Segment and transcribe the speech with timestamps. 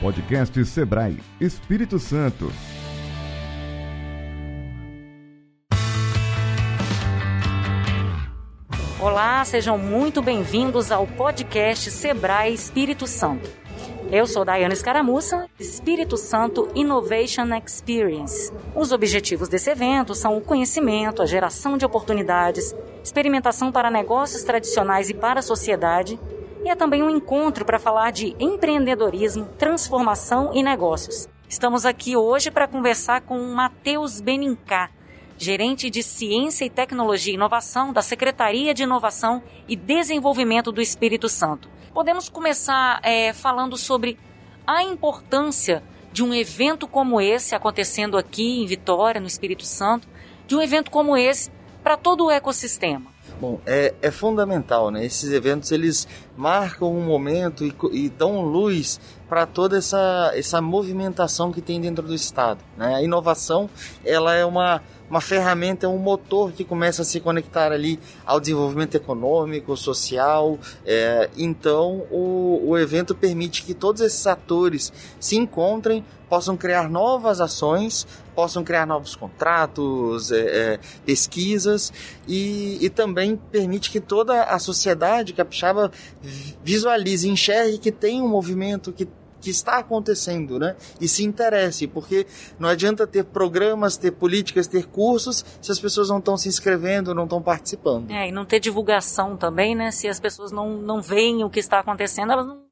[0.00, 2.52] Podcast Sebrae Espírito Santo.
[9.00, 13.50] Olá, sejam muito bem-vindos ao podcast Sebrae Espírito Santo.
[14.12, 18.52] Eu sou Daiane Escaramuça, Espírito Santo Innovation Experience.
[18.76, 22.72] Os objetivos desse evento são o conhecimento, a geração de oportunidades,
[23.02, 26.20] experimentação para negócios tradicionais e para a sociedade,
[26.64, 31.28] e é também um encontro para falar de empreendedorismo, transformação e negócios.
[31.48, 34.90] Estamos aqui hoje para conversar com Matheus Benincá,
[35.36, 41.28] gerente de Ciência e Tecnologia e Inovação da Secretaria de Inovação e Desenvolvimento do Espírito
[41.28, 41.68] Santo.
[41.94, 44.18] Podemos começar é, falando sobre
[44.66, 45.82] a importância
[46.12, 50.08] de um evento como esse acontecendo aqui em Vitória, no Espírito Santo,
[50.46, 51.50] de um evento como esse
[51.82, 53.17] para todo o ecossistema.
[53.40, 55.04] Bom, é, é, fundamental, né?
[55.04, 61.52] Esses eventos eles marcam um momento e, e dão luz para toda essa, essa movimentação
[61.52, 62.58] que tem dentro do Estado.
[62.76, 62.96] Né?
[62.96, 63.70] A inovação
[64.04, 68.38] ela é uma uma ferramenta, é um motor que começa a se conectar ali ao
[68.38, 70.58] desenvolvimento econômico, social.
[70.84, 77.40] É, então, o, o evento permite que todos esses atores se encontrem, possam criar novas
[77.40, 81.92] ações, possam criar novos contratos, é, é, pesquisas
[82.26, 85.90] e, e, também permite que toda a sociedade capixaba
[86.62, 89.08] visualize, enxergue que tem um movimento, que
[89.48, 90.76] que está acontecendo, né?
[91.00, 92.26] E se interesse, porque
[92.58, 97.14] não adianta ter programas, ter políticas, ter cursos se as pessoas não estão se inscrevendo,
[97.14, 98.10] não estão participando.
[98.10, 99.90] É, e não ter divulgação também, né?
[99.90, 102.62] Se as pessoas não, não veem o que está acontecendo, elas não,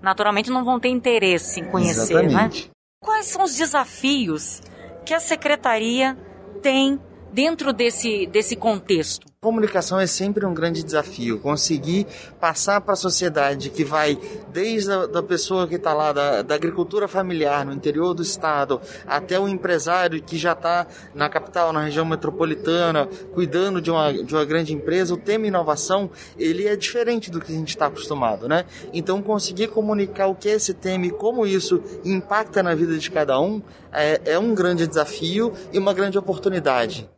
[0.00, 2.24] naturalmente não vão ter interesse em conhecer, né?
[2.24, 2.68] Exatamente.
[2.68, 2.70] né?
[3.02, 4.62] Quais são os desafios
[5.04, 6.16] que a secretaria
[6.62, 6.98] tem
[7.32, 9.26] dentro desse, desse contexto?
[9.44, 11.38] Comunicação é sempre um grande desafio.
[11.38, 12.06] Conseguir
[12.40, 14.18] passar para a sociedade que vai
[14.50, 18.80] desde a da pessoa que está lá, da, da, agricultura familiar no interior do estado,
[19.06, 24.34] até o empresário que já está na capital, na região metropolitana, cuidando de uma, de
[24.34, 28.48] uma grande empresa, o tema inovação, ele é diferente do que a gente está acostumado,
[28.48, 28.64] né?
[28.94, 33.10] Então, conseguir comunicar o que é esse tema e como isso impacta na vida de
[33.10, 33.60] cada um
[33.92, 37.10] é, é um grande desafio e uma grande oportunidade.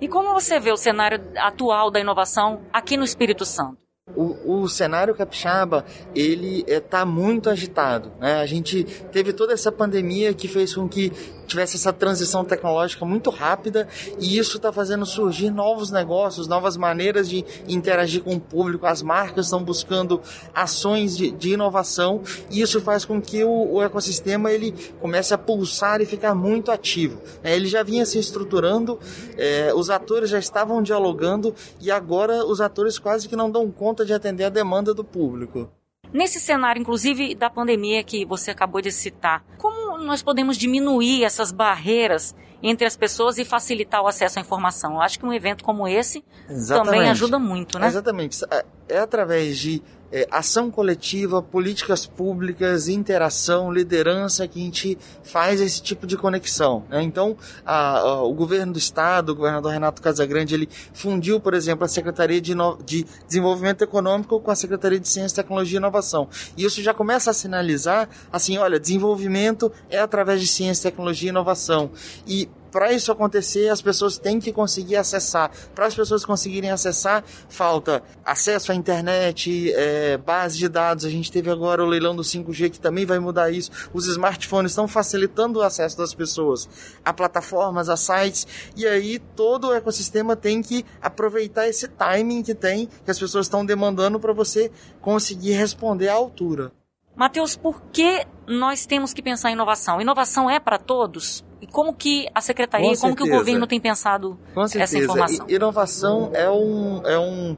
[0.00, 3.83] E como você vê o cenário atual da inovação aqui no Espírito Santo?
[4.14, 5.82] O, o, cenário capixaba
[6.14, 8.12] ele está é, muito agitado.
[8.20, 8.34] Né?
[8.34, 11.10] A gente teve toda essa pandemia que fez com que
[11.46, 13.88] tivesse essa transição tecnológica muito rápida
[14.18, 18.86] e isso está fazendo surgir novos negócios, novas maneiras de interagir com o público.
[18.86, 20.20] As marcas estão buscando
[20.54, 25.38] ações de, de inovação e isso faz com que o, o, ecossistema ele comece a
[25.38, 27.22] pulsar e ficar muito ativo.
[27.42, 27.54] Né?
[27.54, 28.98] Ele já vinha se estruturando,
[29.36, 33.93] é, os atores já estavam dialogando e agora os atores quase que não dão conta
[34.02, 35.70] de atender a demanda do público.
[36.10, 41.52] Nesse cenário, inclusive, da pandemia que você acabou de citar, como nós podemos diminuir essas
[41.52, 44.94] barreiras entre as pessoas e facilitar o acesso à informação?
[44.94, 46.94] Eu acho que um evento como esse Exatamente.
[46.94, 47.88] também ajuda muito, né?
[47.88, 48.38] Exatamente.
[48.50, 49.82] É, é através de
[50.14, 56.84] é, ação coletiva, políticas públicas, interação, liderança que a gente faz esse tipo de conexão.
[56.88, 57.02] Né?
[57.02, 57.36] Então,
[57.66, 61.88] a, a, o governo do estado, o governador Renato Casagrande, ele fundiu, por exemplo, a
[61.88, 66.28] Secretaria de, no, de Desenvolvimento Econômico com a Secretaria de Ciência, Tecnologia e Inovação.
[66.56, 71.30] E isso já começa a sinalizar, assim, olha, desenvolvimento é através de ciência, tecnologia e
[71.30, 71.90] inovação.
[72.24, 75.48] E para isso acontecer, as pessoas têm que conseguir acessar.
[75.76, 81.04] Para as pessoas conseguirem acessar, falta acesso à internet, é, base de dados.
[81.04, 83.70] A gente teve agora o leilão do 5G que também vai mudar isso.
[83.92, 86.68] Os smartphones estão facilitando o acesso das pessoas
[87.04, 88.44] a plataformas, a sites.
[88.74, 93.46] E aí todo o ecossistema tem que aproveitar esse timing que tem, que as pessoas
[93.46, 94.68] estão demandando para você
[95.00, 96.72] conseguir responder à altura.
[97.16, 100.00] Mateus, por que nós temos que pensar em inovação?
[100.00, 101.44] Inovação é para todos?
[101.60, 104.38] E como que a secretaria, como que o governo tem pensado
[104.76, 105.46] essa informação?
[105.48, 107.56] Inovação é um, é um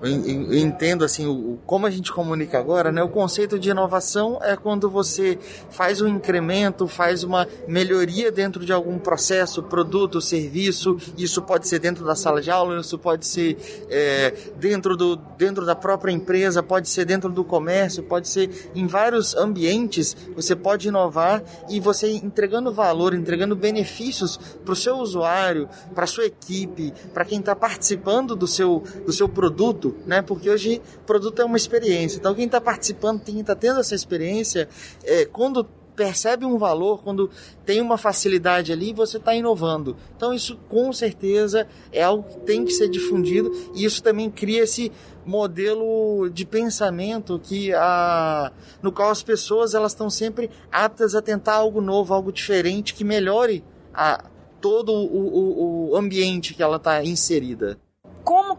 [0.00, 3.02] eu entendo assim o, como a gente comunica agora, né?
[3.02, 5.36] O conceito de inovação é quando você
[5.70, 10.96] faz um incremento, faz uma melhoria dentro de algum processo, produto, serviço.
[11.16, 13.56] Isso pode ser dentro da sala de aula, isso pode ser
[13.90, 18.86] é, dentro do dentro da própria empresa, pode ser dentro do comércio, pode ser em
[18.86, 20.16] vários ambientes.
[20.36, 26.26] Você pode inovar e você entregando valor, entregando benefícios para o seu usuário, para sua
[26.26, 30.22] equipe, para quem está participando do seu do seu produto produto, né?
[30.22, 32.18] Porque hoje produto é uma experiência.
[32.18, 34.68] Então quem está participando, quem está tendo essa experiência,
[35.04, 35.64] é, quando
[35.96, 37.28] percebe um valor, quando
[37.64, 39.96] tem uma facilidade ali, você está inovando.
[40.16, 44.62] Então isso com certeza é algo que tem que ser difundido e isso também cria
[44.62, 44.92] esse
[45.26, 51.54] modelo de pensamento que a, no qual as pessoas elas estão sempre aptas a tentar
[51.54, 53.62] algo novo, algo diferente que melhore
[53.92, 54.24] a,
[54.60, 57.78] todo o, o, o ambiente que ela está inserida.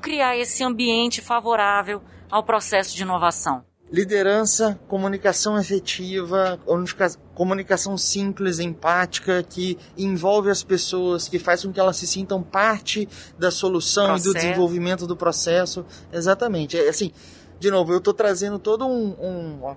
[0.01, 3.63] Criar esse ambiente favorável ao processo de inovação?
[3.91, 6.59] Liderança, comunicação efetiva,
[7.33, 13.09] comunicação simples, empática, que envolve as pessoas, que faz com que elas se sintam parte
[13.37, 14.29] da solução processo.
[14.29, 15.83] e do desenvolvimento do processo.
[16.13, 16.77] Exatamente.
[16.77, 17.11] É assim,
[17.59, 19.75] de novo, eu estou trazendo todo um, um,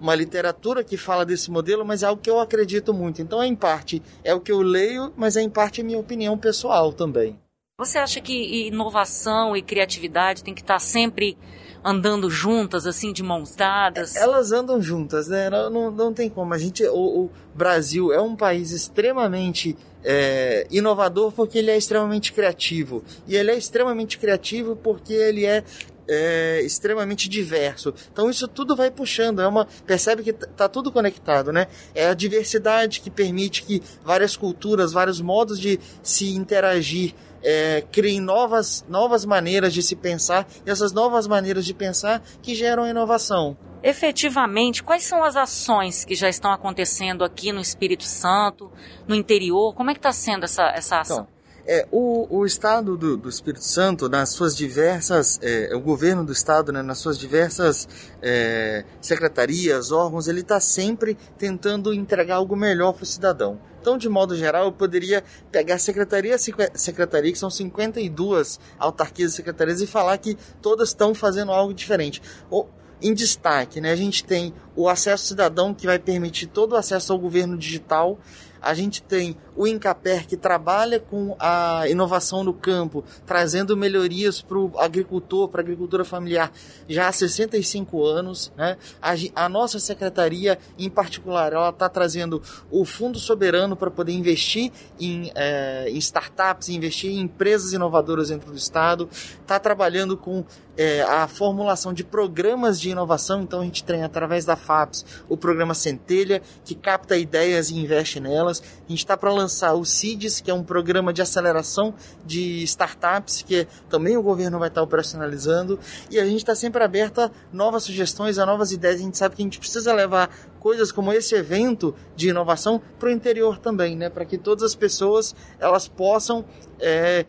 [0.00, 3.20] uma literatura que fala desse modelo, mas é algo que eu acredito muito.
[3.20, 5.98] Então, é em parte é o que eu leio, mas é em parte a minha
[5.98, 7.38] opinião pessoal também.
[7.84, 11.36] Você acha que inovação e criatividade tem que estar sempre
[11.82, 14.14] andando juntas, assim, de mãos dadas?
[14.14, 15.50] Elas andam juntas, né?
[15.50, 16.54] Não, não tem como.
[16.54, 22.32] A gente, o, o Brasil é um país extremamente é, inovador porque ele é extremamente
[22.32, 23.02] criativo.
[23.26, 25.64] E ele é extremamente criativo porque ele é
[26.06, 27.92] é, extremamente diverso.
[28.12, 31.66] Então isso tudo vai puxando, é uma percebe que está tudo conectado, né?
[31.94, 38.20] É a diversidade que permite que várias culturas, vários modos de se interagir é, criem
[38.20, 43.56] novas, novas maneiras de se pensar e essas novas maneiras de pensar que geram inovação.
[43.82, 48.70] Efetivamente, quais são as ações que já estão acontecendo aqui no Espírito Santo,
[49.08, 49.74] no interior?
[49.74, 51.22] Como é que está sendo essa, essa ação?
[51.22, 51.31] Então,
[51.66, 56.32] é, o, o Estado do, do, Espírito Santo, nas suas diversas, é, o governo do
[56.32, 57.88] Estado, né, nas suas diversas
[58.20, 63.60] é, secretarias, órgãos, ele está sempre tentando entregar algo melhor para o cidadão.
[63.80, 69.80] Então, de modo geral, eu poderia pegar secretaria secretaria, que são 52 autarquias e secretarias,
[69.80, 72.22] e falar que todas estão fazendo algo diferente.
[72.48, 72.68] Ou,
[73.00, 77.12] em destaque, né, a gente tem o acesso cidadão, que vai permitir todo o acesso
[77.12, 78.18] ao governo digital,
[78.62, 84.58] a gente tem o Incaper, que trabalha com a inovação no campo, trazendo melhorias para
[84.58, 86.52] o agricultor, para a agricultura familiar,
[86.88, 88.52] já há 65 anos.
[88.56, 88.76] Né?
[89.00, 89.12] A,
[89.44, 95.30] a nossa secretaria, em particular, ela está trazendo o Fundo Soberano para poder investir em,
[95.34, 100.44] é, em startups, investir em empresas inovadoras dentro do Estado, está trabalhando com
[100.76, 103.42] é, a formulação de programas de inovação.
[103.42, 108.20] Então, a gente tem, através da FAPS, o programa Centelha, que capta ideias e investe
[108.20, 108.60] nelas.
[108.60, 111.94] A gente está para lançar o CIDES, que é um programa de aceleração
[112.24, 115.78] de startups, que também o governo vai estar operacionalizando.
[116.10, 119.00] E a gente está sempre aberto a novas sugestões, a novas ideias.
[119.00, 120.30] A gente sabe que a gente precisa levar
[120.60, 124.08] coisas como esse evento de inovação para o interior também, né?
[124.08, 126.44] para que todas as pessoas elas possam.
[126.78, 127.26] É,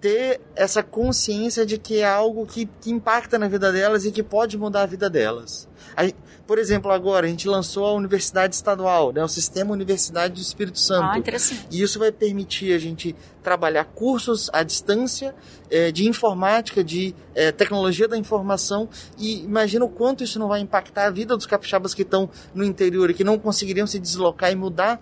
[0.00, 4.22] ter essa consciência de que é algo que, que impacta na vida delas e que
[4.22, 5.68] pode mudar a vida delas.
[5.96, 6.10] A,
[6.46, 10.78] por exemplo, agora a gente lançou a Universidade Estadual, né, o Sistema Universidade do Espírito
[10.78, 11.10] Santo.
[11.10, 11.66] Ah, interessante.
[11.70, 15.34] E isso vai permitir a gente trabalhar cursos à distância
[15.68, 18.88] é, de informática, de é, tecnologia da informação
[19.18, 22.64] e imagina o quanto isso não vai impactar a vida dos capixabas que estão no
[22.64, 25.00] interior e que não conseguiriam se deslocar e mudar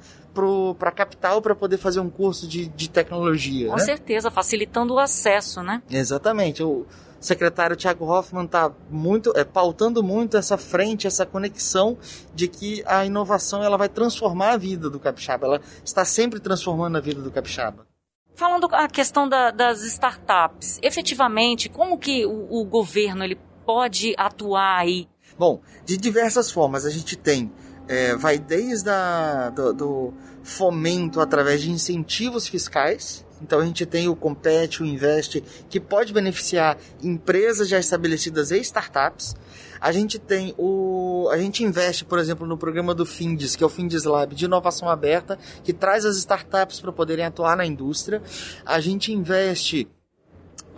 [0.75, 3.69] para a capital para poder fazer um curso de, de tecnologia.
[3.69, 3.83] Com né?
[3.83, 5.83] certeza, facilitando o acesso, né?
[5.91, 6.63] Exatamente.
[6.63, 6.87] O
[7.21, 11.97] secretário Tiago Hoffman está muito, é, pautando muito essa frente, essa conexão
[12.35, 15.47] de que a inovação ela vai transformar a vida do capixaba.
[15.47, 17.87] Ela está sempre transformando a vida do capixaba.
[18.35, 24.81] Falando a questão da, das startups, efetivamente, como que o, o governo ele pode atuar
[24.81, 25.09] aí?
[25.39, 26.85] Bom, de diversas formas.
[26.85, 27.51] A gente tem
[27.89, 33.25] é, vai desde a, do, do, fomento através de incentivos fiscais.
[33.43, 38.59] Então a gente tem o Compete, o Investe, que pode beneficiar empresas já estabelecidas e
[38.59, 39.35] startups.
[39.81, 41.29] A gente tem o.
[41.31, 44.47] A gente investe, por exemplo, no programa do Findes, que é o Findes Lab de
[44.47, 48.23] inovação aberta, que traz as startups para poderem atuar na indústria.
[48.65, 49.87] A gente investe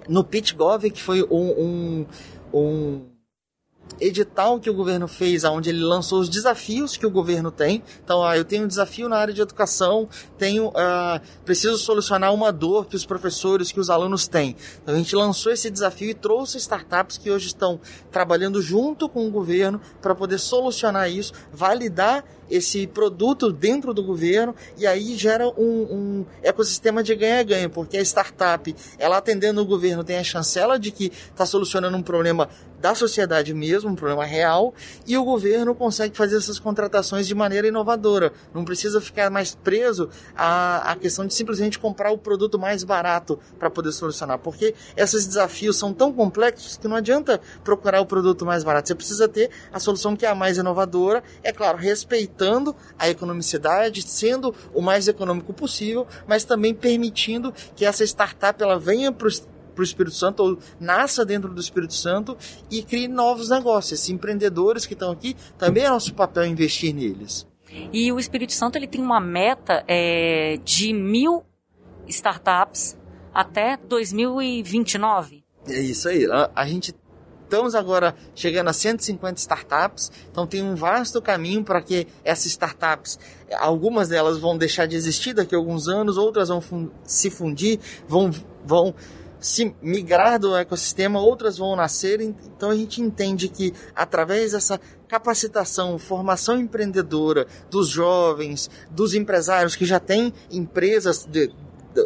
[0.08, 2.06] no PitGov, que foi um, um,
[2.52, 3.15] um
[4.00, 7.82] edital que o governo fez, onde ele lançou os desafios que o governo tem.
[8.04, 12.52] Então, ah, eu tenho um desafio na área de educação, tenho, ah, preciso solucionar uma
[12.52, 14.56] dor que os professores, que os alunos têm.
[14.82, 19.26] Então, a gente lançou esse desafio e trouxe startups que hoje estão trabalhando junto com
[19.26, 25.48] o governo para poder solucionar isso, validar esse produto dentro do governo e aí gera
[25.48, 30.78] um, um ecossistema de ganha-ganha, porque a startup, ela atendendo o governo, tem a chancela
[30.78, 32.48] de que está solucionando um problema
[32.80, 34.74] da sociedade mesmo, um problema real,
[35.06, 38.32] e o governo consegue fazer essas contratações de maneira inovadora.
[38.54, 43.38] Não precisa ficar mais preso à, à questão de simplesmente comprar o produto mais barato
[43.58, 48.44] para poder solucionar, porque esses desafios são tão complexos que não adianta procurar o produto
[48.44, 48.88] mais barato.
[48.88, 54.02] Você precisa ter a solução que é a mais inovadora, é claro, respeitando a economicidade,
[54.02, 59.28] sendo o mais econômico possível, mas também permitindo que essa startup ela venha para
[59.76, 62.36] para o Espírito Santo ou nasça dentro do Espírito Santo
[62.70, 63.92] e crie novos negócios.
[63.92, 67.46] Esses empreendedores que estão aqui, também é nosso papel investir neles.
[67.92, 71.44] E o Espírito Santo ele tem uma meta é, de mil
[72.08, 72.96] startups
[73.34, 75.44] até 2029.
[75.68, 76.24] É isso aí.
[76.30, 76.94] A, a gente
[77.46, 83.18] estamos agora chegando a 150 startups, então tem um vasto caminho para que essas startups,
[83.58, 87.78] algumas delas vão deixar de existir daqui a alguns anos, outras vão fun se fundir,
[88.08, 88.30] vão,
[88.64, 88.94] vão
[89.46, 92.20] se migrar do ecossistema, outras vão nascer.
[92.20, 99.84] Então a gente entende que através dessa capacitação, formação empreendedora dos jovens, dos empresários que
[99.84, 101.52] já têm empresas de,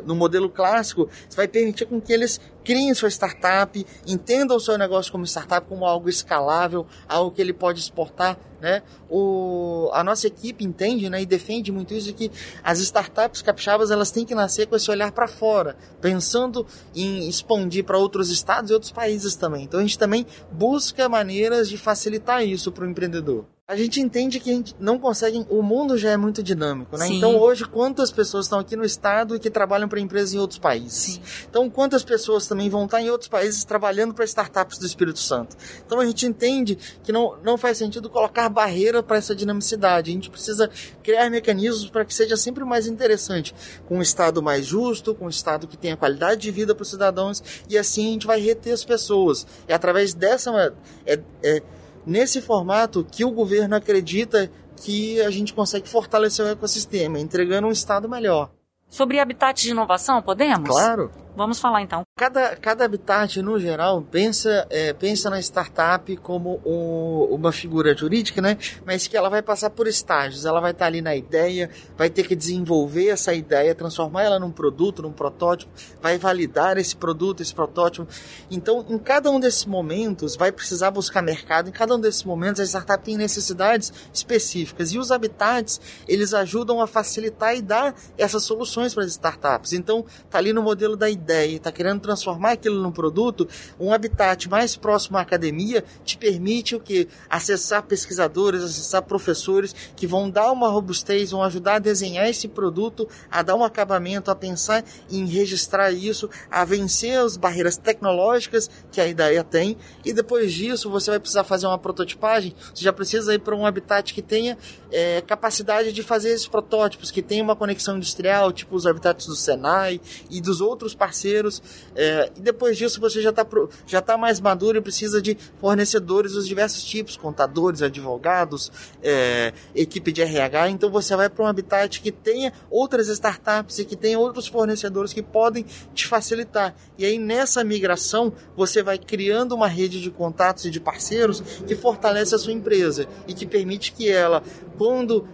[0.05, 4.77] no modelo clássico, isso vai permitir com que eles criem sua startup, entendam o seu
[4.77, 8.83] negócio como startup, como algo escalável, algo que ele pode exportar, né?
[9.09, 12.31] O, a nossa equipe entende, né, e defende muito isso que
[12.63, 17.85] as startups capixabas elas têm que nascer com esse olhar para fora, pensando em expandir
[17.85, 19.65] para outros estados e outros países também.
[19.65, 24.41] Então a gente também busca maneiras de facilitar isso para o empreendedor a gente entende
[24.41, 25.47] que a gente não consegue.
[25.49, 27.07] O mundo já é muito dinâmico, né?
[27.07, 27.19] Sim.
[27.19, 30.59] Então hoje, quantas pessoas estão aqui no estado e que trabalham para empresas em outros
[30.59, 30.93] países?
[30.93, 31.21] Sim.
[31.49, 35.57] Então, quantas pessoas também vão estar em outros países trabalhando para startups do Espírito Santo?
[35.87, 40.11] Então a gente entende que não, não faz sentido colocar barreira para essa dinamicidade.
[40.11, 40.69] A gente precisa
[41.01, 43.55] criar mecanismos para que seja sempre mais interessante,
[43.87, 46.91] com um estado mais justo, com um estado que tenha qualidade de vida para os
[46.91, 49.47] cidadãos e assim a gente vai reter as pessoas.
[49.69, 50.75] E através dessa
[51.07, 51.63] é, é
[52.07, 57.73] nesse formato que o governo acredita que a gente consegue fortalecer o ecossistema, entregando um
[57.73, 58.51] estado melhor.
[58.89, 60.69] Sobre habitat de inovação, podemos?
[60.69, 61.11] Claro.
[61.37, 62.03] Vamos falar então.
[62.19, 68.43] Cada, cada habitat, no geral, pensa, é, pensa na startup como um, uma figura jurídica,
[68.43, 68.59] né?
[68.85, 70.45] Mas que ela vai passar por estágios.
[70.45, 74.51] Ela vai estar ali na ideia, vai ter que desenvolver essa ideia, transformar ela num
[74.51, 75.73] produto, num protótipo,
[76.03, 78.07] vai validar esse produto, esse protótipo.
[78.51, 81.69] Então, em cada um desses momentos, vai precisar buscar mercado.
[81.69, 84.93] Em cada um desses momentos, a startup tem necessidades específicas.
[84.93, 89.73] E os habitats, eles ajudam a facilitar e dar essas soluções para as startups.
[89.73, 93.49] Então, tá ali no modelo da ideia ideia e está querendo transformar aquilo num produto,
[93.79, 97.09] um habitat mais próximo à academia te permite o que?
[97.29, 103.09] Acessar pesquisadores, acessar professores que vão dar uma robustez, vão ajudar a desenhar esse produto,
[103.31, 109.01] a dar um acabamento, a pensar em registrar isso, a vencer as barreiras tecnológicas que
[109.01, 113.35] a ideia tem e depois disso você vai precisar fazer uma prototipagem, você já precisa
[113.35, 114.57] ir para um habitat que tenha
[114.91, 119.37] é, capacidade de fazer esses protótipos, que tenha uma conexão industrial, tipo os habitats do
[119.37, 120.01] Senai
[120.31, 121.61] e dos outros parceiros parceiros.
[121.97, 123.45] É, e depois disso você já está
[123.87, 128.71] já tá mais maduro e precisa de fornecedores dos diversos tipos, contadores, advogados,
[129.03, 130.71] é, equipe de RH.
[130.71, 135.13] Então você vai para um habitat que tenha outras startups e que tenha outros fornecedores
[135.13, 136.75] que podem te facilitar.
[136.97, 141.75] E aí nessa migração você vai criando uma rede de contatos e de parceiros que
[141.75, 144.43] fortalece a sua empresa e que permite que ela,
[144.79, 145.27] quando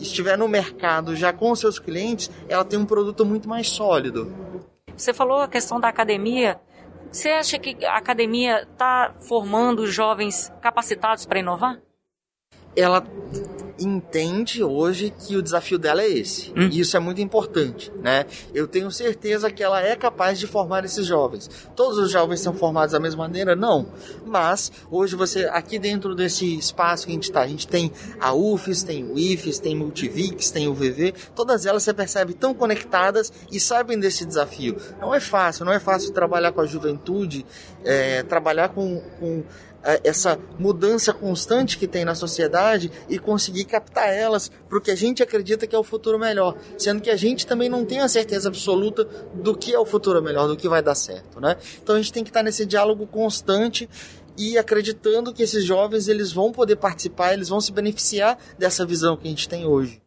[0.00, 4.32] estiver no mercado já com seus clientes, ela tem um produto muito mais sólido.
[4.98, 6.60] Você falou a questão da academia.
[7.12, 11.80] Você acha que a academia está formando jovens capacitados para inovar?
[12.76, 13.04] Ela
[13.78, 16.50] entende hoje que o desafio dela é esse.
[16.50, 16.68] Hum.
[16.70, 18.26] E isso é muito importante, né?
[18.54, 21.48] Eu tenho certeza que ela é capaz de formar esses jovens.
[21.74, 23.54] Todos os jovens são formados da mesma maneira?
[23.54, 23.88] Não.
[24.26, 28.32] Mas hoje você, aqui dentro desse espaço que a gente está, a gente tem a
[28.32, 33.32] UFES, tem o IFES, tem Multivix, tem o VV, todas elas você percebe tão conectadas
[33.50, 34.76] e sabem desse desafio.
[35.00, 37.46] Não é fácil, não é fácil trabalhar com a juventude,
[37.84, 39.44] é, trabalhar com, com
[40.04, 44.96] essa mudança constante que tem na sociedade e conseguir captar elas para o que a
[44.96, 48.08] gente acredita que é o futuro melhor, sendo que a gente também não tem a
[48.08, 49.04] certeza absoluta
[49.34, 51.56] do que é o futuro melhor, do que vai dar certo, né?
[51.82, 53.88] Então a gente tem que estar nesse diálogo constante
[54.36, 59.16] e acreditando que esses jovens eles vão poder participar, eles vão se beneficiar dessa visão
[59.16, 60.00] que a gente tem hoje.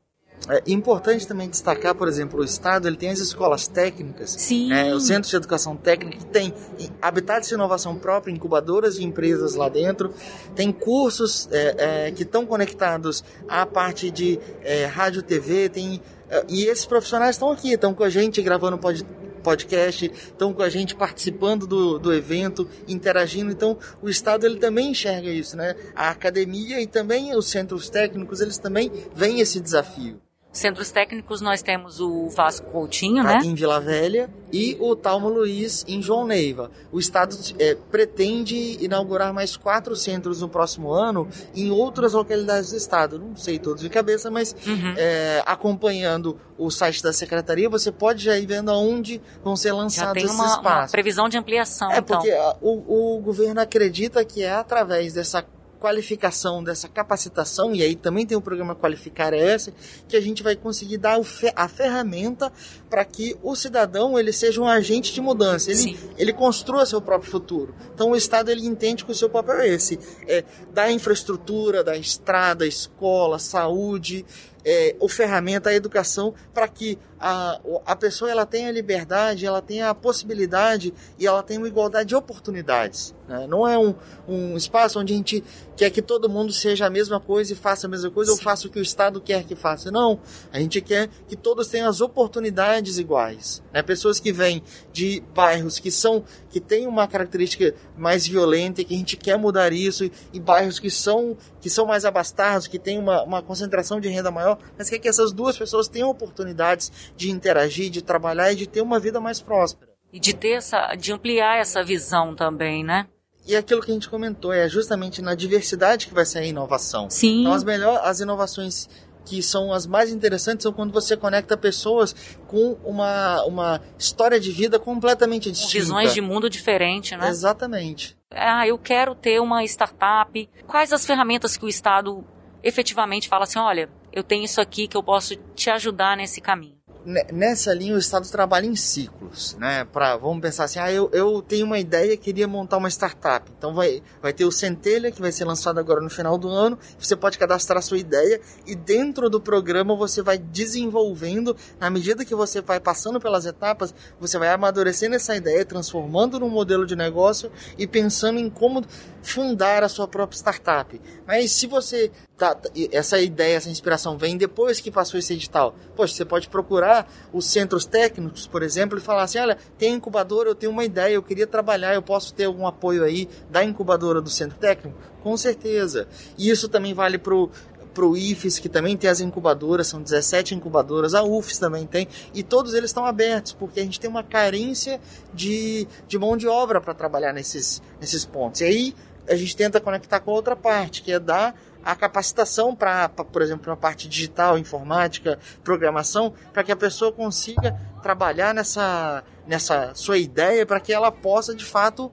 [0.50, 4.74] É importante também destacar, por exemplo, o Estado ele tem as escolas técnicas, Sim.
[4.74, 6.53] É, o Centro de Educação Técnica, que tem
[7.00, 10.13] habitats de inovação própria, incubadoras de empresas lá dentro,
[10.55, 16.43] tem cursos é, é, que estão conectados à parte de é, rádio, TV, tem, é,
[16.50, 19.05] e esses profissionais estão aqui, estão com a gente gravando pod,
[19.43, 23.51] podcast, estão com a gente participando do, do evento, interagindo.
[23.51, 25.75] Então, o Estado ele também enxerga isso, né?
[25.95, 30.19] A academia e também os centros técnicos, eles também veem esse desafio.
[30.51, 33.39] Centros técnicos nós temos o Vasco Coutinho, né?
[33.41, 36.70] Em Vila Velha e o Talmo Luiz em João Neiva.
[36.91, 42.75] O Estado é, pretende inaugurar mais quatro centros no próximo ano em outras localidades do
[42.75, 43.17] Estado.
[43.17, 44.93] Não sei todos de cabeça, mas uhum.
[44.98, 50.22] é, acompanhando o site da Secretaria, você pode já ir vendo aonde vão ser lançados
[50.22, 50.60] esses espaços.
[50.65, 52.17] Uma previsão de ampliação, É, então.
[52.17, 55.46] porque o, o governo acredita que é através dessa
[55.81, 59.73] qualificação, dessa capacitação, e aí também tem o programa Qualificar essa,
[60.07, 61.19] que a gente vai conseguir dar
[61.55, 62.53] a ferramenta
[62.88, 67.31] para que o cidadão ele seja um agente de mudança, ele, ele construa seu próprio
[67.31, 67.73] futuro.
[67.95, 69.97] Então o Estado ele entende que o seu papel é esse,
[70.27, 74.23] é da infraestrutura, da estrada, escola, saúde,
[74.65, 79.89] é, o ferramenta, a educação, para que a, a pessoa ela tenha liberdade, ela tenha
[79.89, 83.13] a possibilidade e ela tenha uma igualdade de oportunidades.
[83.27, 83.46] Né?
[83.48, 83.94] Não é um,
[84.27, 85.44] um espaço onde a gente
[85.75, 88.38] quer que todo mundo seja a mesma coisa e faça a mesma coisa Sim.
[88.38, 89.91] ou faça o que o Estado quer que faça.
[89.91, 90.20] Não,
[90.51, 93.62] a gente quer que todos tenham as oportunidades iguais.
[93.72, 93.84] Né?
[93.84, 98.93] Pessoas que vêm de bairros que são que têm uma característica mais violenta e que
[98.93, 103.00] a gente quer mudar isso e, bairros que são que são mais abastados, que têm
[103.00, 107.31] uma, uma concentração de renda maior, mas quer que essas duas pessoas tenham oportunidades de
[107.31, 109.91] interagir, de trabalhar e de ter uma vida mais próspera.
[110.12, 113.08] E de ter essa, de ampliar essa visão também, né?
[113.48, 117.10] E aquilo que a gente comentou é justamente na diversidade que vai sair a inovação.
[117.10, 117.41] Sim.
[117.41, 118.88] Então as melhores, as inovações
[119.25, 122.15] que são as mais interessantes são quando você conecta pessoas
[122.47, 125.85] com uma, uma história de vida completamente distinta.
[125.85, 127.29] Visões de mundo diferente, né?
[127.29, 128.17] Exatamente.
[128.31, 130.49] Ah, eu quero ter uma startup.
[130.65, 132.23] Quais as ferramentas que o Estado
[132.63, 136.80] efetivamente fala assim, olha, eu tenho isso aqui que eu posso te ajudar nesse caminho?
[137.05, 139.86] Nessa linha o Estado trabalha em ciclos, né?
[139.86, 143.51] Para vamos pensar assim, ah, eu, eu tenho uma ideia, queria montar uma startup.
[143.58, 146.77] Então vai, vai ter o Centelha que vai ser lançado agora no final do ano.
[147.00, 152.25] Você pode cadastrar a sua ideia e dentro do programa você vai desenvolvendo, na medida
[152.25, 156.96] que você vai passando pelas etapas, você vai amadurecendo essa ideia, transformando num modelo de
[156.96, 158.84] negócio e pensando em como
[159.24, 161.00] fundar a sua própria startup.
[161.25, 162.57] Mas se você tá,
[162.91, 167.45] essa ideia, essa inspiração vem depois que passou esse edital, poxa, você pode procurar os
[167.45, 171.21] centros técnicos, por exemplo, e falar assim, olha, tem incubadora, eu tenho uma ideia, eu
[171.21, 174.98] queria trabalhar, eu posso ter algum apoio aí da incubadora do centro técnico?
[175.21, 176.07] Com certeza.
[176.36, 181.13] E isso também vale para o IFES, que também tem as incubadoras, são 17 incubadoras,
[181.13, 184.99] a UFES também tem, e todos eles estão abertos, porque a gente tem uma carência
[185.32, 188.62] de, de mão de obra para trabalhar nesses, nesses pontos.
[188.62, 188.95] E aí
[189.30, 193.41] a gente tenta conectar com a outra parte, que é dar a capacitação para, por
[193.41, 200.17] exemplo, uma parte digital, informática, programação, para que a pessoa consiga trabalhar nessa, nessa sua
[200.17, 202.12] ideia para que ela possa de fato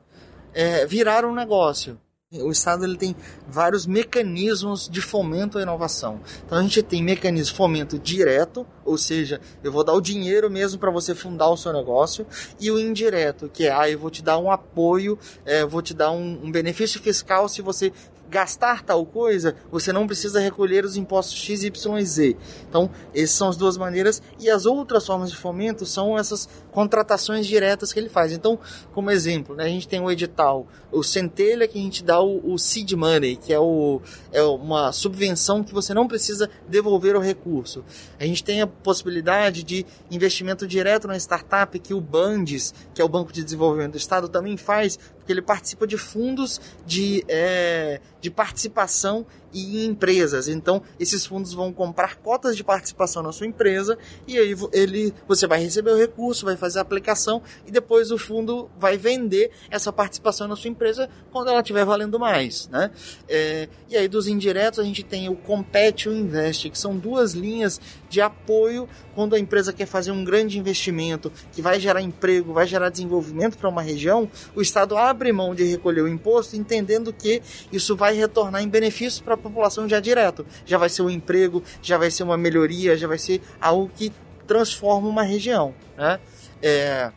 [0.53, 1.99] é, virar um negócio.
[2.31, 3.17] O Estado ele tem
[3.49, 6.21] vários mecanismos de fomento à inovação.
[6.45, 10.51] Então a gente tem mecanismo de fomento direto, ou seja, eu vou dar o dinheiro
[10.51, 12.27] mesmo para você fundar o seu negócio,
[12.61, 15.95] e o indireto, que é, ah, eu vou te dar um apoio, é, vou te
[15.95, 17.95] dar um, um benefício fiscal se você
[18.29, 22.37] gastar tal coisa, você não precisa recolher os impostos X, Y e Z.
[22.69, 24.23] Então, essas são as duas maneiras.
[24.38, 28.33] E as outras formas de fomento são essas contratações diretas que ele faz.
[28.33, 28.59] Então,
[28.93, 32.53] como exemplo, né, a gente tem o edital, o Centelha, que a gente dá o,
[32.53, 34.01] o seed money, que é, o,
[34.33, 37.85] é uma subvenção que você não precisa devolver o recurso.
[38.19, 43.05] A gente tem a possibilidade de investimento direto na startup, que o Bandes, que é
[43.05, 48.01] o Banco de Desenvolvimento do Estado, também faz, porque ele participa de fundos de, é,
[48.19, 50.49] de participação e em empresas.
[50.49, 55.47] Então, esses fundos vão comprar cotas de participação na sua empresa e aí ele, você
[55.47, 59.93] vai receber o recurso, vai fazer a aplicação e depois o fundo vai vender essa
[59.93, 62.69] participação na sua empresa quando ela estiver valendo mais.
[62.69, 62.91] Né?
[63.29, 67.33] É, e aí, dos indiretos, a gente tem o Compete o Invest, que são duas
[67.33, 72.53] linhas de apoio quando a empresa quer fazer um grande investimento que vai gerar emprego,
[72.53, 77.13] vai gerar desenvolvimento para uma região, o Estado abre mão de recolher o imposto, entendendo
[77.13, 80.46] que isso vai retornar em benefícios para população já direto.
[80.64, 84.12] Já vai ser um emprego, já vai ser uma melhoria, já vai ser algo que
[84.46, 85.74] transforma uma região.
[85.96, 86.18] Né?
[86.62, 87.12] É,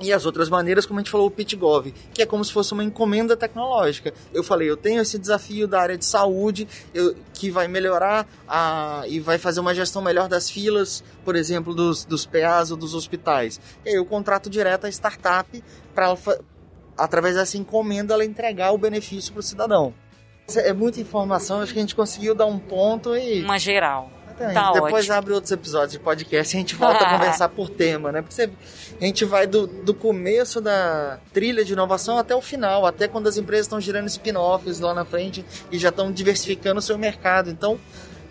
[0.00, 2.72] e as outras maneiras, como a gente falou, o PitGov, que é como se fosse
[2.72, 4.14] uma encomenda tecnológica.
[4.32, 9.02] Eu falei, eu tenho esse desafio da área de saúde, eu, que vai melhorar a,
[9.06, 12.94] e vai fazer uma gestão melhor das filas, por exemplo, dos, dos PAs ou dos
[12.94, 13.60] hospitais.
[13.84, 15.62] E aí eu contrato direto a startup
[15.94, 16.16] para,
[16.96, 19.92] através dessa encomenda, ela entregar o benefício para o cidadão.
[20.56, 23.42] É muita informação, acho que a gente conseguiu dar um ponto e.
[23.42, 24.10] Uma geral.
[24.54, 25.12] Tá Depois ótimo.
[25.14, 28.22] abre outros episódios de podcast e a gente volta a conversar por tema, né?
[28.22, 28.48] Porque você-
[28.98, 33.28] a gente vai do, do começo da trilha de inovação até o final, até quando
[33.28, 37.50] as empresas estão girando spin-offs lá na frente e já estão diversificando o seu mercado.
[37.50, 37.78] Então,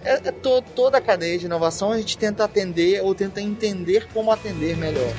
[0.03, 4.07] é, é to- toda a cadeia de inovação a gente tenta atender ou tenta entender
[4.11, 5.13] como atender melhor.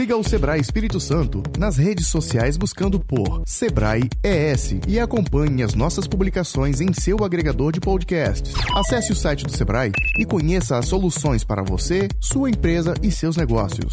[0.00, 5.74] Siga o Sebrae Espírito Santo nas redes sociais buscando por Sebrae ES e acompanhe as
[5.74, 8.54] nossas publicações em seu agregador de podcasts.
[8.74, 13.36] Acesse o site do Sebrae e conheça as soluções para você, sua empresa e seus
[13.36, 13.92] negócios.